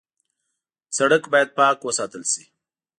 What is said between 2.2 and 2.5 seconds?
شي.